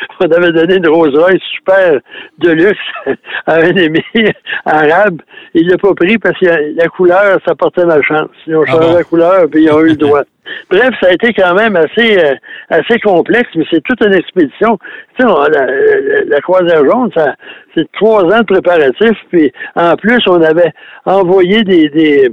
on 0.21 0.25
avait 0.25 0.53
donné 0.53 0.77
une 0.77 0.89
Rolls 0.89 1.17
Royce 1.17 1.43
super 1.55 1.99
de 2.39 2.51
luxe 2.51 2.79
à 3.47 3.57
un 3.57 3.75
émir 3.75 4.03
arabe. 4.65 5.21
Il 5.55 5.69
l'a 5.69 5.79
pas 5.79 5.95
pris 5.95 6.19
parce 6.19 6.39
que 6.39 6.77
la 6.77 6.89
couleur, 6.89 7.39
ça 7.47 7.55
portait 7.55 7.85
malchance. 7.85 8.31
Ils 8.47 8.57
ont 8.57 8.65
ah 8.67 8.71
changé 8.71 8.95
la 8.95 9.05
couleur, 9.05 9.47
puis 9.51 9.65
ils 9.65 9.71
ont 9.71 9.81
eu 9.81 9.91
le 9.91 9.97
droit. 9.97 10.23
Bref, 10.71 10.91
ça 11.01 11.09
a 11.09 11.13
été 11.13 11.33
quand 11.33 11.55
même 11.55 11.75
assez 11.77 12.19
euh, 12.19 12.35
assez 12.69 12.99
complexe, 13.01 13.49
mais 13.55 13.65
c'est 13.71 13.83
toute 13.83 14.05
une 14.05 14.15
expédition. 14.15 14.79
Tu 15.19 15.27
sais, 15.27 15.29
la, 15.51 15.67
la, 16.27 16.41
croisière 16.41 16.85
jaune, 16.85 17.11
ça, 17.15 17.35
c'est 17.75 17.91
trois 17.93 18.25
ans 18.25 18.41
de 18.41 18.45
préparatifs, 18.45 19.19
puis 19.31 19.53
en 19.75 19.97
plus, 19.97 20.19
on 20.27 20.43
avait 20.43 20.73
envoyé 21.07 21.63
des, 21.63 21.89
des 21.89 22.31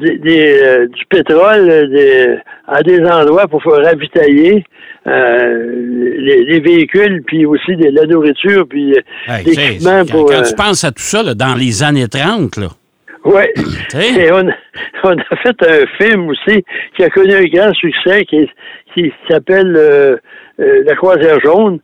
des, 0.00 0.58
euh, 0.62 0.86
du 0.88 1.04
pétrole 1.06 1.90
des, 1.90 2.36
à 2.66 2.82
des 2.82 3.00
endroits 3.04 3.46
pour 3.46 3.62
faire 3.62 3.84
ravitailler 3.84 4.64
euh, 5.06 5.72
les, 6.18 6.60
véhicules, 6.60 7.22
puis 7.26 7.46
aussi 7.46 7.76
de 7.76 7.90
la 7.90 8.06
nourriture, 8.06 8.66
puis 8.68 8.94
l'équipement 9.44 10.04
pour... 10.06 10.30
Quand, 10.30 10.42
tu 10.42 10.54
penses 10.54 10.84
à 10.84 10.90
tout 10.90 11.02
ça, 11.02 11.22
là, 11.22 11.34
dans 11.34 11.54
les 11.54 11.82
années 11.82 12.08
30, 12.08 12.56
là, 12.56 12.68
oui. 13.24 13.42
Et 13.94 14.30
on, 14.32 14.46
on, 15.04 15.16
a 15.16 15.36
fait 15.42 15.56
un 15.62 15.86
film 15.98 16.28
aussi 16.28 16.64
qui 16.96 17.04
a 17.04 17.08
connu 17.10 17.34
un 17.34 17.44
grand 17.44 17.72
succès 17.74 18.24
qui, 18.26 18.48
qui 18.92 19.12
s'appelle 19.30 19.74
euh, 19.76 20.16
La 20.58 20.94
croisière 20.94 21.40
jaune, 21.40 21.80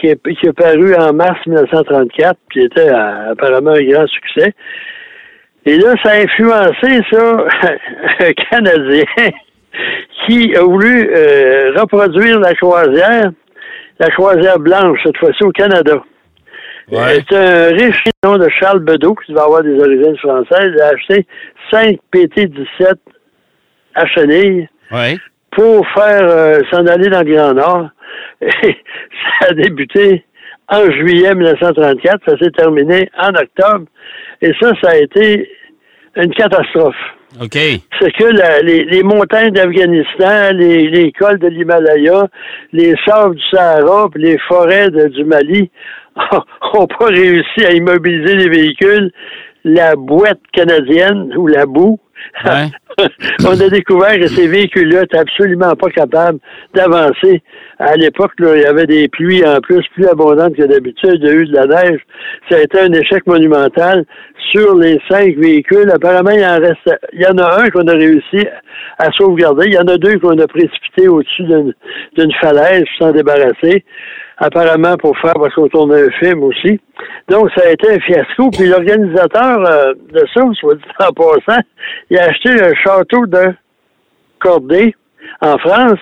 qui, 0.00 0.06
est, 0.06 0.20
qui 0.22 0.46
est 0.46 0.52
paru 0.52 0.94
en 0.94 1.12
mars 1.12 1.38
1934, 1.46 2.38
qui 2.52 2.60
était 2.60 2.88
apparemment 2.88 3.72
un 3.72 3.82
grand 3.82 4.06
succès. 4.06 4.54
Et 5.66 5.78
là, 5.78 5.94
ça 6.02 6.12
a 6.12 6.22
influencé, 6.22 7.00
ça, 7.10 7.44
un 8.20 8.32
Canadien 8.50 9.04
qui 10.26 10.54
a 10.56 10.62
voulu 10.62 11.10
euh, 11.12 11.72
reproduire 11.76 12.38
la 12.38 12.54
croisière, 12.54 13.32
la 13.98 14.10
croisière 14.10 14.60
blanche, 14.60 15.00
cette 15.04 15.16
fois-ci 15.16 15.42
au 15.42 15.50
Canada. 15.50 16.02
C'est 16.88 17.32
un 17.32 17.68
riche 17.70 18.04
nom 18.24 18.36
de 18.36 18.48
Charles 18.60 18.78
Bedeau, 18.78 19.16
qui 19.16 19.32
va 19.32 19.42
avoir 19.42 19.64
des 19.64 19.76
origines 19.80 20.16
françaises. 20.18 20.70
Il 20.72 20.80
a 20.80 20.88
acheté 20.90 21.26
5 21.72 21.98
PT-17 22.14 22.94
à 23.96 24.06
chenilles 24.06 24.68
pour 25.50 25.84
faire 25.88 26.22
euh, 26.22 26.60
s'en 26.70 26.86
aller 26.86 27.08
dans 27.08 27.22
le 27.22 27.34
Grand 27.34 27.54
Nord. 27.54 27.88
Et 28.40 28.76
ça 29.40 29.48
a 29.50 29.52
débuté 29.54 30.24
en 30.68 30.90
juillet 30.90 31.34
1934, 31.34 32.22
ça 32.26 32.38
s'est 32.38 32.50
terminé 32.50 33.08
en 33.18 33.30
octobre. 33.30 33.86
Et 34.42 34.52
ça, 34.60 34.72
ça 34.82 34.90
a 34.90 34.96
été 34.96 35.48
une 36.16 36.34
catastrophe. 36.34 36.94
OK. 37.42 37.52
C'est 38.00 38.12
que 38.12 38.24
la- 38.24 38.60
les, 38.62 38.84
les 38.84 39.02
montagnes 39.02 39.50
d'Afghanistan, 39.50 40.52
les, 40.54 40.88
les 40.88 41.12
cols 41.12 41.38
de 41.38 41.48
l'Himalaya, 41.48 42.28
les 42.72 42.94
sables 43.06 43.34
du 43.36 43.42
Sahara, 43.52 44.08
puis 44.12 44.22
les 44.22 44.38
forêts 44.48 44.88
de- 44.90 45.08
du 45.08 45.24
Mali 45.24 45.70
n'ont 46.16 46.86
pas 46.86 47.06
réussi 47.06 47.64
à 47.66 47.72
immobiliser 47.72 48.36
les 48.36 48.48
véhicules. 48.48 49.10
La 49.64 49.96
boîte 49.96 50.40
canadienne 50.52 51.32
ou 51.36 51.46
la 51.48 51.66
boue, 51.66 51.98
Ouais. 52.44 52.68
on 53.46 53.60
a 53.60 53.68
découvert 53.68 54.18
que 54.18 54.26
ces 54.28 54.48
véhicules-là 54.48 55.02
étaient 55.02 55.18
absolument 55.18 55.74
pas 55.74 55.90
capables 55.90 56.38
d'avancer. 56.74 57.42
À 57.78 57.94
l'époque, 57.96 58.32
il 58.38 58.62
y 58.62 58.64
avait 58.64 58.86
des 58.86 59.08
pluies 59.08 59.46
en 59.46 59.60
plus 59.60 59.84
plus 59.94 60.06
abondantes 60.06 60.56
que 60.56 60.62
d'habitude. 60.62 61.18
Il 61.20 61.26
y 61.26 61.28
a 61.28 61.34
eu 61.34 61.46
de 61.46 61.54
la 61.54 61.66
neige. 61.66 62.00
Ça 62.48 62.56
a 62.56 62.60
été 62.60 62.80
un 62.80 62.92
échec 62.92 63.26
monumental. 63.26 64.04
Sur 64.52 64.76
les 64.76 64.98
cinq 65.10 65.36
véhicules, 65.36 65.90
apparemment, 65.90 66.30
il 66.30 66.44
en 66.44 66.58
reste, 66.58 66.88
il 67.12 67.20
y 67.20 67.26
en 67.26 67.36
a 67.36 67.62
un 67.62 67.68
qu'on 67.68 67.86
a 67.88 67.92
réussi 67.92 68.46
à 68.98 69.10
sauvegarder. 69.12 69.66
Il 69.66 69.74
y 69.74 69.78
en 69.78 69.88
a 69.88 69.98
deux 69.98 70.18
qu'on 70.18 70.38
a 70.38 70.46
précipité 70.46 71.08
au-dessus 71.08 71.42
d'une, 71.42 72.32
falaise 72.40 72.84
s'en 72.98 73.12
débarrasser. 73.12 73.84
Apparemment 74.38 74.96
pour 74.98 75.16
faire, 75.18 75.34
parce 75.34 75.54
qu'on 75.54 75.68
tournait 75.68 76.02
un 76.02 76.10
film 76.10 76.42
aussi. 76.42 76.78
Donc, 77.28 77.50
ça 77.56 77.66
a 77.66 77.70
été 77.70 77.90
un 77.90 78.00
fiasco. 78.00 78.50
Puis 78.50 78.66
l'organisateur 78.66 79.64
euh, 79.66 79.94
de 80.12 80.24
ça, 80.34 80.42
soit 80.60 80.74
dit 80.74 80.82
en 81.00 81.12
passant, 81.12 81.60
il 82.10 82.18
a 82.18 82.24
acheté 82.24 82.50
le 82.50 82.74
château 82.84 83.26
de 83.26 83.54
Cordé 84.38 84.94
en 85.40 85.58
France 85.58 85.98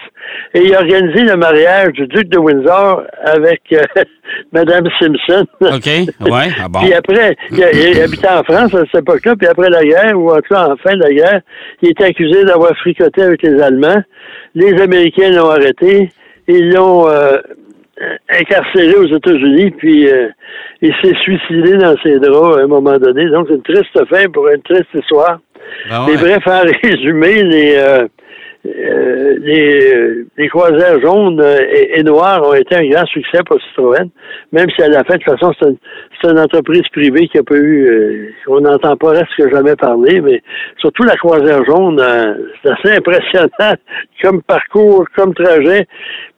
et 0.54 0.62
il 0.64 0.74
a 0.74 0.80
organisé 0.80 1.22
le 1.22 1.36
mariage 1.36 1.92
du 1.92 2.06
duc 2.08 2.28
de 2.28 2.38
Windsor 2.38 3.04
avec 3.24 3.62
euh, 3.72 3.82
Madame 4.52 4.86
Simpson. 4.98 5.46
OK. 5.60 5.86
Ouais. 6.20 6.48
Ah 6.62 6.68
bon. 6.68 6.80
Puis 6.80 6.92
après, 6.92 7.36
il, 7.50 7.58
il 7.58 8.00
habitait 8.00 8.28
en 8.28 8.42
France 8.42 8.74
à 8.74 8.84
cette 8.86 9.02
époque-là, 9.02 9.34
puis 9.36 9.46
après 9.46 9.70
la 9.70 9.84
guerre, 9.84 10.18
ou 10.18 10.30
en 10.30 10.36
tout 10.36 10.54
cas 10.54 10.68
en 10.68 10.76
fin 10.76 10.94
de 10.94 11.02
la 11.02 11.12
guerre, 11.12 11.40
il 11.82 11.90
était 11.90 12.04
accusé 12.04 12.44
d'avoir 12.44 12.76
fricoté 12.76 13.22
avec 13.22 13.42
les 13.42 13.60
Allemands. 13.60 14.02
Les 14.54 14.80
Américains 14.80 15.30
l'ont 15.30 15.50
arrêté, 15.50 16.10
ils 16.46 16.70
l'ont 16.70 17.08
euh, 17.08 17.38
incarcéré 18.28 18.94
aux 18.96 19.06
États-Unis, 19.06 19.70
puis 19.72 20.08
euh, 20.08 20.28
il 20.82 20.92
s'est 21.02 21.14
suicidé 21.22 21.76
dans 21.76 21.96
ses 22.02 22.18
draps 22.18 22.58
à 22.58 22.62
un 22.62 22.66
moment 22.66 22.98
donné. 22.98 23.28
Donc, 23.30 23.46
c'est 23.48 23.54
une 23.54 23.62
triste 23.62 24.08
fin 24.08 24.28
pour 24.32 24.48
une 24.48 24.62
triste 24.62 24.88
histoire. 24.94 25.38
Ah 25.90 26.06
Mais 26.08 26.16
bref, 26.16 26.42
en 26.46 26.62
résumé, 26.82 27.42
les, 27.42 27.76
euh, 27.76 28.06
euh, 28.66 29.36
les, 29.40 29.94
euh, 29.94 30.26
les 30.38 30.48
croisières 30.48 30.98
jaunes 31.00 31.40
euh, 31.40 31.58
et, 31.70 32.00
et 32.00 32.02
noires 32.02 32.42
ont 32.42 32.54
été 32.54 32.74
un 32.76 32.88
grand 32.88 33.04
succès 33.06 33.40
pour 33.46 33.60
Citroën, 33.60 34.08
même 34.52 34.66
si 34.74 34.82
à 34.82 34.88
la 34.88 35.04
fin, 35.04 35.16
de 35.16 35.22
toute 35.22 35.38
façon, 35.38 35.52
c'est 35.60 35.68
une, 35.68 36.30
une 36.30 36.38
entreprise 36.38 36.88
privée 36.90 37.28
qui 37.28 37.38
a 37.38 37.42
pas 37.42 37.56
eu, 37.56 37.86
euh, 37.86 38.30
on 38.48 38.60
n'entend 38.60 38.96
pas 38.96 39.12
presque 39.12 39.52
jamais 39.52 39.76
parler, 39.76 40.22
mais 40.22 40.42
surtout 40.78 41.02
la 41.02 41.16
croisière 41.16 41.62
jaune, 41.66 42.00
euh, 42.00 42.34
c'est 42.62 42.70
assez 42.70 42.96
impressionnant 42.96 43.74
comme 44.22 44.42
parcours, 44.42 45.04
comme 45.14 45.34
trajet. 45.34 45.86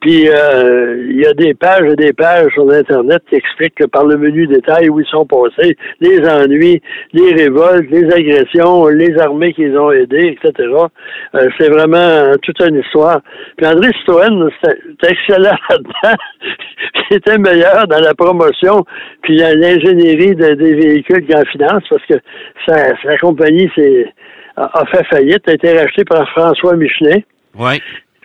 Puis 0.00 0.28
euh, 0.28 1.04
il 1.08 1.20
y 1.20 1.26
a 1.26 1.32
des 1.32 1.54
pages 1.54 1.90
et 1.90 1.96
des 1.96 2.12
pages 2.12 2.52
sur 2.52 2.70
Internet 2.70 3.22
qui 3.28 3.34
expliquent 3.36 3.76
que 3.76 3.84
par 3.86 4.04
le 4.04 4.16
menu 4.16 4.46
détail 4.46 4.88
où 4.88 5.00
ils 5.00 5.06
sont 5.06 5.26
passés, 5.26 5.76
les 6.00 6.20
ennuis, 6.28 6.80
les 7.12 7.32
révoltes, 7.32 7.86
les 7.90 8.04
agressions, 8.12 8.86
les 8.88 9.18
armées 9.18 9.52
qu'ils 9.54 9.76
ont 9.76 9.90
aidées, 9.90 10.36
etc. 10.40 10.68
Euh, 11.34 11.48
c'est 11.58 11.70
vraiment 11.70 12.32
toute 12.42 12.60
une 12.60 12.80
histoire. 12.80 13.20
Puis 13.56 13.66
André 13.66 13.88
Citroën, 13.98 14.48
c'était 14.62 15.12
excellent 15.12 15.56
là-dedans. 15.70 16.16
Il 17.10 17.16
était 17.16 17.38
meilleur 17.38 17.86
dans 17.88 18.00
la 18.00 18.14
promotion 18.14 18.84
puis 19.22 19.36
l'ingénierie 19.38 20.36
de- 20.36 20.54
des 20.54 20.74
véhicules 20.74 21.26
qu'en 21.26 21.44
finance 21.46 21.82
parce 21.88 22.04
que 22.06 22.14
sa, 22.66 23.16
compagnie 23.18 23.68
a, 24.56 24.80
a 24.80 24.86
fait 24.86 25.04
faillite, 25.06 25.48
a 25.48 25.54
été 25.54 25.72
rachetée 25.72 26.04
par 26.04 26.28
François 26.30 26.76
Michelin. 26.76 27.18
Ouais. 27.58 27.80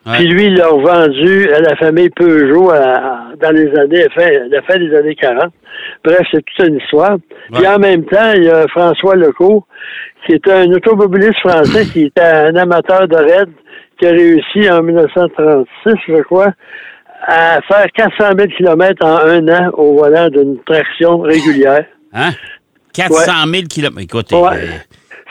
Ouais. 0.06 0.18
Puis 0.18 0.28
lui, 0.30 0.46
il 0.48 0.56
l'a 0.56 0.68
revendu 0.68 1.52
à 1.54 1.60
la 1.60 1.76
famille 1.76 2.10
Peugeot 2.10 2.72
à- 2.72 3.26
dans 3.40 3.52
les 3.52 3.70
années, 3.78 4.06
fin, 4.16 4.30
la 4.50 4.62
fin 4.64 4.78
des 4.80 4.96
années 4.96 5.16
40. 5.16 5.52
Bref, 6.04 6.22
c'est 6.32 6.44
toute 6.44 6.68
une 6.68 6.78
histoire. 6.78 7.18
Puis 7.54 7.68
en 7.68 7.78
même 7.80 8.06
temps, 8.06 8.32
il 8.36 8.44
y 8.46 8.50
a 8.50 8.68
François 8.70 9.16
Legault, 9.16 9.64
qui 10.26 10.34
était 10.34 10.52
un 10.54 10.72
automobiliste 10.72 11.40
français, 11.40 11.86
qui 11.86 12.06
était 12.06 12.22
un 12.22 12.56
amateur 12.56 13.08
de 13.08 13.16
raid, 13.16 13.50
qui 14.00 14.08
a 14.08 14.12
réussi 14.12 14.70
en 14.72 14.82
1936, 14.82 15.94
je 16.08 16.22
crois, 16.24 16.54
à 17.28 17.60
faire 17.68 17.86
400 17.96 18.32
000 18.36 18.48
km 18.58 19.06
en 19.06 19.18
un 19.28 19.48
an 19.50 19.70
au 19.74 19.98
volant 20.00 20.30
d'une 20.30 20.58
traction 20.66 21.20
régulière. 21.20 21.86
Hein? 22.14 22.32
400 22.94 23.32
000 23.52 23.64
kilomètres. 23.70 24.02
Écoutez. 24.04 24.36
Ouais. 24.36 24.50
euh, 24.56 24.68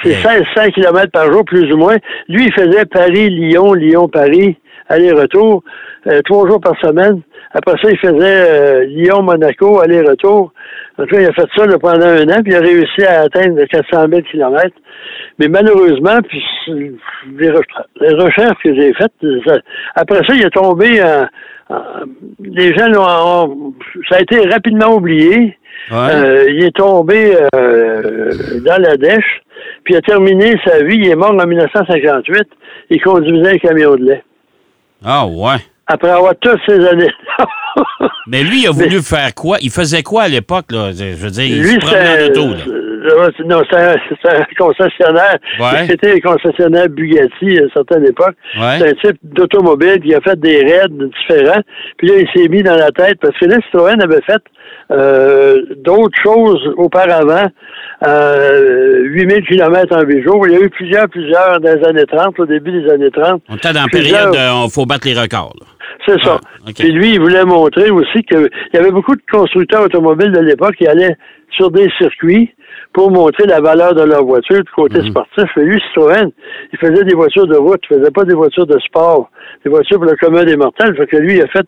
C'est 0.02 0.14
euh, 0.26 0.38
1600 0.56 0.70
km 0.74 1.10
par 1.12 1.32
jour, 1.32 1.44
plus 1.44 1.72
ou 1.72 1.76
moins. 1.76 1.96
Lui, 2.28 2.46
il 2.46 2.52
faisait 2.52 2.84
Paris-Lyon, 2.86 3.74
Lyon-Paris, 3.74 4.56
aller-retour, 4.88 5.62
euh, 6.06 6.20
trois 6.24 6.48
jours 6.48 6.60
par 6.60 6.78
semaine. 6.80 7.20
Après 7.52 7.74
ça, 7.82 7.90
il 7.90 7.98
faisait 7.98 8.14
euh, 8.20 8.84
Lyon-Monaco, 8.84 9.80
aller-retour. 9.80 10.52
En 10.98 11.02
tout 11.04 11.14
cas, 11.16 11.20
il 11.20 11.26
a 11.26 11.32
fait 11.32 11.48
ça 11.56 11.66
là, 11.66 11.78
pendant 11.78 12.06
un 12.06 12.28
an, 12.28 12.42
puis 12.44 12.52
il 12.52 12.56
a 12.56 12.60
réussi 12.60 13.02
à 13.04 13.22
atteindre 13.22 13.62
400 13.64 14.06
000 14.08 14.22
km. 14.30 14.68
Mais 15.38 15.48
malheureusement, 15.48 16.18
puis 16.28 16.42
les, 16.68 17.50
re- 17.50 17.62
les 18.00 18.14
recherches 18.14 18.58
que 18.62 18.74
j'ai 18.74 18.92
faites, 18.94 19.12
ça- 19.46 19.58
après 19.96 20.18
ça, 20.26 20.34
il 20.34 20.44
est 20.44 20.50
tombé 20.50 21.02
en... 21.02 21.26
en- 21.74 21.80
les 22.44 22.74
gens 22.76 22.86
l'ont... 22.88 23.02
ont- 23.02 23.74
Ça 24.10 24.16
a 24.16 24.20
été 24.20 24.40
rapidement 24.48 24.94
oublié. 24.94 25.56
ouais. 25.90 25.96
Euh, 26.12 26.46
il 26.50 26.64
est 26.64 26.76
tombé 26.76 27.34
euh, 27.54 28.30
dans 28.64 28.80
la 28.80 28.96
dèche, 28.96 29.40
puis 29.84 29.94
il 29.94 29.96
a 29.96 30.00
terminé 30.02 30.54
sa 30.64 30.82
vie. 30.82 30.96
Il 30.96 31.08
est 31.08 31.16
mort 31.16 31.32
en 31.32 31.46
1958. 31.46 32.48
Il 32.90 33.02
conduisait 33.02 33.54
un 33.54 33.58
camion 33.58 33.96
de 33.96 34.04
lait. 34.04 34.24
Ah, 35.04 35.26
ouais. 35.26 35.56
Après 35.86 36.10
avoir 36.10 36.34
toutes 36.40 36.60
ces 36.66 36.86
années. 36.86 37.10
Mais 38.26 38.42
lui, 38.42 38.62
il 38.62 38.68
a 38.68 38.70
voulu 38.70 39.02
faire 39.02 39.34
quoi? 39.34 39.58
Il 39.60 39.70
faisait 39.70 40.02
quoi 40.02 40.22
à 40.24 40.28
l'époque, 40.28 40.70
là? 40.70 40.92
Je 40.92 41.14
veux 41.16 41.30
dire, 41.30 41.44
il 41.44 41.62
Lui, 41.62 41.72
se 41.72 41.78
promenait 41.78 42.00
en 42.00 42.16
c'est 42.16 42.38
auto, 42.38 42.48
là. 42.48 42.64
Euh, 43.00 43.30
non, 43.46 43.62
c'est 43.70 43.78
un, 43.78 44.44
concessionnaire. 44.58 45.38
Ouais. 45.58 45.86
C'était 45.88 46.14
un 46.14 46.20
concessionnaire 46.20 46.88
Bugatti 46.88 47.58
à 47.58 47.62
une 47.62 47.70
certaine 47.72 48.06
époque. 48.06 48.34
Ouais. 48.58 48.78
C'est 48.78 48.88
un 48.88 48.92
type 48.92 49.18
d'automobile 49.22 50.00
qui 50.00 50.14
a 50.14 50.20
fait 50.20 50.38
des 50.38 50.60
raids 50.62 50.88
différents. 50.88 51.62
Puis 51.98 52.08
là, 52.08 52.14
il 52.18 52.28
s'est 52.34 52.48
mis 52.48 52.62
dans 52.62 52.76
la 52.76 52.90
tête 52.90 53.18
parce 53.20 53.36
que 53.38 53.46
là, 53.46 53.56
Citroën 53.64 54.00
avait 54.02 54.22
fait 54.22 54.42
euh, 54.90 55.62
d'autres 55.76 56.18
choses 56.22 56.72
auparavant. 56.76 57.48
Euh, 58.06 59.02
8000 59.04 59.44
km 59.46 59.96
en 59.96 60.02
8 60.02 60.22
jours. 60.22 60.46
Il 60.46 60.54
y 60.54 60.56
a 60.56 60.60
eu 60.60 60.70
plusieurs, 60.70 61.08
plusieurs 61.08 61.60
dans 61.60 61.78
les 61.78 61.86
années 61.86 62.06
30, 62.06 62.38
au 62.40 62.46
début 62.46 62.72
des 62.72 62.90
années 62.90 63.10
30. 63.10 63.42
On 63.48 63.56
était 63.56 63.72
dans 63.72 63.82
la 63.82 63.88
période 63.88 64.34
il 64.34 64.70
faut 64.70 64.86
battre 64.86 65.06
les 65.06 65.14
records, 65.14 65.54
là. 65.60 65.66
C'est 66.06 66.20
ça. 66.22 66.40
Ah. 66.42 66.70
Puis 66.78 66.92
lui, 66.92 67.14
il 67.14 67.20
voulait 67.20 67.44
montrer 67.44 67.90
aussi 67.90 68.22
qu'il 68.22 68.48
y 68.72 68.76
avait 68.76 68.90
beaucoup 68.90 69.14
de 69.14 69.22
constructeurs 69.30 69.82
automobiles 69.82 70.32
de 70.32 70.40
l'époque 70.40 70.76
qui 70.76 70.86
allaient 70.86 71.16
sur 71.50 71.70
des 71.70 71.90
circuits 71.98 72.54
pour 72.92 73.10
montrer 73.10 73.46
la 73.46 73.60
valeur 73.60 73.94
de 73.94 74.02
leur 74.02 74.24
voiture 74.24 74.56
du 74.62 74.70
côté 74.74 74.98
Mhm. 75.00 75.10
sportif. 75.10 75.44
Mais 75.56 75.64
lui, 75.64 75.80
Citroën, 75.88 76.30
il 76.72 76.78
faisait 76.78 77.04
des 77.04 77.14
voitures 77.14 77.46
de 77.46 77.56
route, 77.56 77.80
il 77.90 77.98
faisait 77.98 78.10
pas 78.10 78.24
des 78.24 78.34
voitures 78.34 78.66
de 78.66 78.78
sport, 78.80 79.30
des 79.64 79.70
voitures 79.70 79.98
pour 79.98 80.06
le 80.06 80.16
commun 80.16 80.44
des 80.44 80.56
mortels. 80.56 80.96
Fait 80.96 81.06
que 81.06 81.16
lui, 81.16 81.36
il 81.36 81.42
a 81.42 81.46
fait 81.46 81.66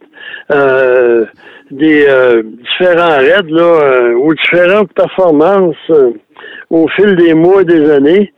euh, 0.52 1.24
des 1.70 2.06
euh, 2.08 2.42
différents 2.42 3.16
raids 3.18 3.48
là, 3.48 3.62
euh, 3.62 4.14
ou 4.14 4.34
différentes 4.34 4.92
performances 4.94 5.76
euh, 5.90 6.10
au 6.70 6.88
fil 6.88 7.14
des 7.16 7.34
mois 7.34 7.62
et 7.62 7.66
des 7.66 7.90
années 7.90 8.32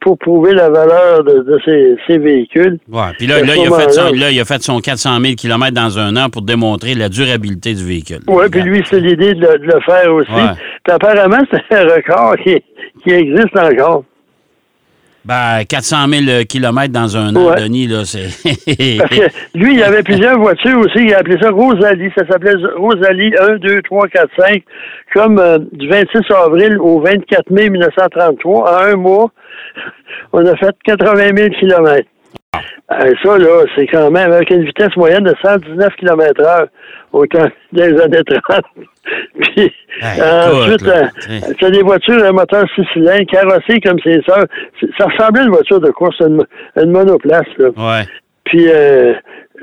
pour 0.00 0.16
prouver 0.18 0.52
la 0.54 0.70
valeur 0.70 1.22
de, 1.24 1.40
de 1.40 1.58
ces, 1.64 1.96
ces 2.06 2.18
véhicules. 2.18 2.78
Ouais. 2.90 3.02
Puis 3.18 3.26
là, 3.26 3.40
là, 3.42 3.54
il 3.56 3.66
a 3.72 3.78
fait 3.78 3.90
son, 3.90 4.02
moment-là. 4.04 4.20
là, 4.26 4.30
il 4.30 4.40
a 4.40 4.44
fait 4.44 4.62
son 4.62 4.80
400 4.80 5.20
000 5.20 5.34
km 5.34 5.72
dans 5.74 5.98
un 5.98 6.16
an 6.16 6.30
pour 6.30 6.42
démontrer 6.42 6.94
la 6.94 7.08
durabilité 7.08 7.74
du 7.74 7.84
véhicule. 7.84 8.20
Oui, 8.26 8.44
puis 8.50 8.62
lui, 8.62 8.82
c'est 8.88 9.00
l'idée 9.00 9.34
de, 9.34 9.40
le- 9.40 9.58
de 9.58 9.64
le 9.66 9.80
faire 9.84 10.12
aussi. 10.14 10.30
Ouais. 10.30 10.52
Puis 10.84 10.94
apparemment, 10.94 11.38
c'est 11.50 11.76
un 11.76 11.84
record 11.84 12.36
qui, 12.42 12.56
qui 13.04 13.10
existe 13.10 13.56
encore. 13.58 14.04
Ben, 15.26 15.64
400 15.68 16.06
000 16.08 16.44
km 16.48 16.92
dans 16.92 17.16
un 17.16 17.34
an, 17.34 17.46
Ouais. 17.48 17.60
Denis, 17.60 17.88
là, 17.88 18.04
c'est... 18.04 18.28
Parce 18.98 19.10
que 19.10 19.58
lui, 19.58 19.74
il 19.74 19.78
y 19.80 19.82
avait 19.82 20.02
plusieurs 20.04 20.38
voitures 20.38 20.78
aussi. 20.78 20.98
Il 21.00 21.14
a 21.14 21.18
appelé 21.18 21.36
ça 21.42 21.50
Rosalie. 21.50 22.10
Ça 22.16 22.24
s'appelait 22.28 22.54
Rosalie 22.76 23.32
1, 23.36 23.56
2, 23.56 23.82
3, 23.82 24.08
4, 24.08 24.28
5. 24.38 24.62
Comme 25.12 25.38
euh, 25.40 25.58
du 25.72 25.88
26 25.88 26.18
avril 26.32 26.78
au 26.78 27.00
24 27.00 27.50
mai 27.50 27.70
1933, 27.70 28.70
en 28.70 28.84
un 28.92 28.96
mois, 28.96 29.30
on 30.32 30.46
a 30.46 30.54
fait 30.56 30.74
80 30.84 31.36
000 31.36 31.48
kilomètres. 31.58 32.08
Euh, 32.92 33.12
ça, 33.24 33.36
là, 33.38 33.64
c'est 33.74 33.86
quand 33.88 34.10
même 34.12 34.30
avec 34.32 34.48
une 34.50 34.64
vitesse 34.64 34.94
moyenne 34.96 35.24
de 35.24 35.34
119 35.42 35.88
km 35.96 36.40
heure 36.40 36.66
au 37.12 37.26
temps 37.26 37.48
des 37.72 38.00
années 38.00 38.22
30. 38.48 38.62
Puis, 39.40 39.72
Hey, 40.02 40.20
ensuite, 40.20 40.86
euh, 40.86 41.04
c'est 41.60 41.70
des 41.70 41.82
voitures 41.82 42.22
à 42.24 42.30
moteur 42.32 42.64
six 42.74 42.84
cylindres, 42.92 43.26
carrossées 43.26 43.80
comme 43.84 43.98
ses 44.04 44.20
sœurs. 44.22 44.44
C'est- 44.78 44.88
Ça 44.98 45.06
ressemblait 45.06 45.40
à 45.40 45.44
une 45.44 45.50
voiture 45.50 45.80
de 45.80 45.90
course, 45.90 46.16
une, 46.20 46.44
une 46.76 46.90
monoplace, 46.92 47.46
là. 47.58 47.68
ouais. 47.76 48.04
Puis 48.44 48.66
euh, 48.68 49.14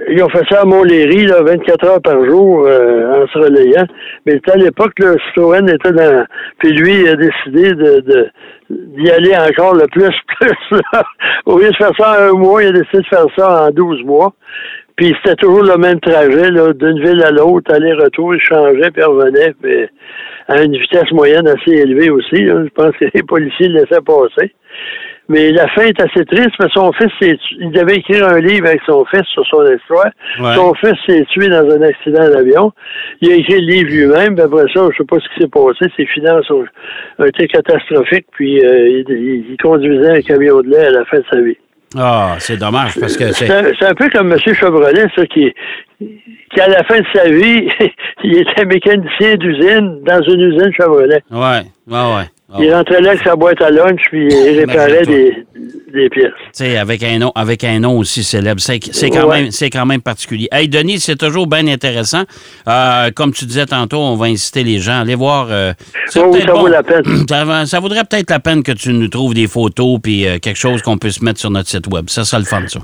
ils 0.10 0.24
ont 0.24 0.30
fait 0.30 0.46
ça 0.50 0.62
à 0.62 0.66
Montlhéry, 0.66 1.26
là, 1.26 1.42
24 1.44 1.86
heures 1.86 2.02
par 2.02 2.26
jour, 2.26 2.66
euh, 2.66 3.24
en 3.24 3.28
se 3.28 3.38
relayant. 3.38 3.86
Mais 4.26 4.40
à 4.52 4.58
l'époque, 4.58 4.94
le 4.98 5.18
Citroën 5.28 5.68
était 5.70 5.92
dans... 5.92 6.26
Puis 6.60 6.72
lui, 6.72 7.02
il 7.02 7.08
a 7.08 7.16
décidé 7.16 7.74
de, 7.74 8.30
d'y 8.70 9.10
aller 9.12 9.36
encore 9.36 9.76
le 9.76 9.88
plus, 9.88 10.14
plus. 10.40 10.78
Là. 10.94 11.04
Au 11.46 11.60
lieu 11.60 11.70
de 11.70 11.76
faire 11.76 11.92
ça 11.98 12.12
en 12.12 12.30
un 12.30 12.34
mois, 12.34 12.64
il 12.64 12.70
a 12.70 12.72
décidé 12.72 13.00
de 13.00 13.08
faire 13.08 13.26
ça 13.38 13.68
en 13.68 13.72
12 13.72 14.04
mois. 14.04 14.34
Puis 14.96 15.16
c'était 15.24 15.36
toujours 15.36 15.64
le 15.64 15.78
même 15.78 16.00
trajet, 16.00 16.52
là, 16.52 16.72
d'une 16.74 17.00
ville 17.00 17.24
à 17.24 17.32
l'autre, 17.32 17.74
aller-retour, 17.74 18.36
il 18.36 18.42
changeait, 18.42 18.92
puis 18.92 19.04
revenait, 19.04 19.54
puis 19.60 19.88
à 20.48 20.62
une 20.62 20.78
vitesse 20.78 21.12
moyenne 21.12 21.48
assez 21.48 21.72
élevée 21.72 22.12
aussi. 22.12 22.46
Je 22.46 22.70
pense 22.76 22.96
que 22.98 23.06
les 23.14 23.24
policiers 23.24 23.70
le 23.70 23.80
laissaient 23.80 24.02
passer. 24.06 24.54
Mais 25.30 25.52
la 25.52 25.68
fin 25.70 25.84
est 25.84 26.00
assez 26.02 26.26
triste, 26.26 26.52
mais 26.60 26.68
son 26.74 26.92
fils, 26.94 27.12
il 27.60 27.72
devait 27.72 27.96
écrire 27.96 28.28
un 28.28 28.40
livre 28.40 28.68
avec 28.68 28.82
son 28.86 29.06
fils 29.06 29.24
sur 29.34 29.46
son 29.48 29.64
histoire. 29.72 30.10
Son 30.54 30.74
fils 30.74 30.96
s'est 31.08 31.26
tué 31.32 31.48
dans 31.48 31.70
un 31.70 31.82
accident 31.82 32.30
d'avion. 32.30 32.74
Il 33.22 33.32
a 33.32 33.36
écrit 33.36 33.62
le 33.62 33.72
livre 33.72 33.90
lui-même, 33.90 34.36
puis 34.36 34.44
après 34.44 34.66
ça, 34.74 34.88
je 34.92 34.98
sais 34.98 35.06
pas 35.06 35.18
ce 35.20 35.34
qui 35.34 35.42
s'est 35.42 35.48
passé. 35.48 35.92
Ses 35.96 36.06
finances 36.08 36.50
ont, 36.52 36.66
été 37.26 37.48
catastrophiques, 37.48 38.28
puis 38.32 38.64
euh, 38.66 39.04
il, 39.08 39.56
conduisait 39.62 40.18
un 40.18 40.22
camion 40.22 40.62
de 40.62 40.70
lait 40.70 40.88
à 40.88 40.92
la 40.92 41.06
fin 41.06 41.18
de 41.20 41.26
sa 41.32 41.40
vie. 41.40 41.58
Ah, 41.98 42.36
c'est 42.40 42.58
dommage 42.58 43.00
parce 43.00 43.16
que 43.16 43.32
c'est. 43.32 43.48
C'est 43.48 43.86
un 43.86 43.94
peu 43.94 44.10
comme 44.10 44.32
M. 44.32 44.40
Chevrolet, 44.40 45.06
ça, 45.16 45.26
qui, 45.28 45.54
qui, 46.00 46.60
à 46.60 46.68
la 46.68 46.84
fin 46.84 47.00
de 47.00 47.06
sa 47.14 47.30
vie, 47.30 47.70
il 48.24 48.40
était 48.40 48.66
mécanicien 48.66 49.36
d'usine 49.36 50.02
dans 50.04 50.22
une 50.22 50.42
usine 50.42 50.74
Chevrolet. 50.74 51.22
Ouais, 51.32 51.62
ouais, 51.88 52.16
ouais. 52.16 52.26
Ah 52.52 52.58
il 52.60 52.74
rentrait 52.74 53.02
là 53.02 53.12
avec 53.12 53.24
sa 53.24 53.36
boîte 53.36 53.62
à 53.62 53.72
lunch, 53.72 54.02
puis 54.12 54.28
il 54.28 54.60
réparait 54.60 55.06
des, 55.06 55.46
des, 55.94 56.10
pièces. 56.10 56.34
Tu 56.48 56.66
sais, 56.66 56.78
avec 56.78 57.02
un 57.02 57.18
nom, 57.18 57.32
avec 57.36 57.64
un 57.64 57.80
nom 57.80 57.98
aussi 57.98 58.24
célèbre. 58.24 58.60
C'est, 58.60 58.80
quand, 59.10 59.28
même, 59.28 59.50
c'est 59.50 59.70
quand 59.70 59.86
même 59.86 60.02
particulier. 60.02 60.50
Hey, 60.52 60.68
Denis, 60.68 61.00
c'est 61.00 61.16
toujours 61.16 61.48
bien 61.48 61.66
intéressant. 61.68 62.24
Euh, 62.68 63.12
comme 63.16 63.32
tu 63.34 63.46
disais 63.46 63.66
tantôt, 63.66 64.00
on 64.00 64.16
va 64.16 64.26
inciter 64.28 64.64
les 64.64 64.80
gens 64.80 64.94
à 64.94 65.00
aller 65.00 65.16
voir. 65.16 65.48
Euh, 65.50 65.74
ça 66.08 66.22
vaut 66.22 66.68
la 66.68 66.84
peine. 66.84 67.04
Ça, 67.66 67.80
vaudrait 67.80 68.04
peut-être 68.04 68.30
la 68.30 68.40
peine 68.40 68.62
que 68.62 68.72
tu 68.72 68.94
nous 68.94 69.08
trouves 69.08 69.34
des 69.34 69.48
photos 69.48 70.00
puis 70.02 70.28
euh, 70.28 70.38
quelque 70.40 70.58
chose 70.58 70.82
qu'on 70.82 70.98
puisse 70.98 71.22
mettre 71.22 71.40
sur 71.40 71.50
notre 71.50 71.70
site 71.70 71.88
web. 71.88 72.10
Ça 72.10 72.24
serait 72.24 72.40
le 72.40 72.46
fun, 72.46 72.68
ça. 72.68 72.80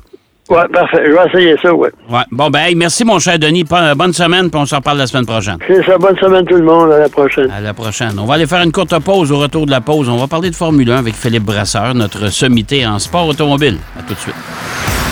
Oui, 0.50 0.58
parfait. 0.74 1.03
Je 1.06 1.12
vais 1.12 1.27
essayer 1.27 1.56
ça, 1.62 1.74
oui. 1.74 1.89
Ouais. 2.10 2.22
Bon, 2.32 2.50
ben, 2.50 2.75
merci, 2.75 3.06
mon 3.06 3.20
cher 3.20 3.38
Denis. 3.38 3.63
Bonne 3.63 4.13
semaine, 4.13 4.50
puis 4.50 4.60
on 4.60 4.65
s'en 4.65 4.77
reparle 4.77 4.98
la 4.98 5.08
semaine 5.08 5.25
prochaine. 5.25 5.58
C'est 5.68 5.84
ça. 5.86 5.98
Bonne 5.98 6.18
semaine, 6.18 6.46
tout 6.46 6.56
le 6.56 6.63
monde. 6.63 6.91
À 6.91 7.00
la 7.00 7.10
prochaine. 7.10 7.51
À 7.51 7.62
la 7.62 7.74
prochaine. 7.74 8.18
On 8.20 8.25
va 8.25 8.34
aller 8.36 8.48
faire 8.48 8.62
une 8.63 8.72
courte 8.72 8.98
pause. 9.00 9.32
Au 9.32 9.38
retour 9.38 9.65
de 9.65 9.72
la 9.72 9.82
pause, 9.82 10.10
on 10.10 10.18
va 10.18 10.27
parler 10.27 10.50
de 10.50 10.56
Formule 10.56 10.89
1 10.91 10.98
avec 10.98 11.13
Philippe 11.15 11.44
Brasseur, 11.44 11.94
notre 11.94 12.29
sommité 12.29 12.86
en 12.88 12.98
sport 13.00 13.27
automobile. 13.27 13.77
À 13.98 14.01
tout 14.01 14.13
de 14.13 14.20
suite. 14.20 14.36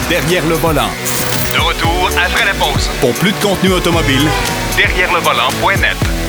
Derrière 0.10 0.44
le 0.48 0.56
volant. 0.56 0.90
De 1.54 1.60
retour 1.60 2.10
après 2.18 2.46
la 2.46 2.54
pause. 2.54 2.90
Pour 3.00 3.14
plus 3.14 3.32
de 3.32 3.38
contenu 3.46 3.72
automobile, 3.74 4.24
derrière 4.76 5.14
le 5.14 5.20
volant.net. 5.20 6.27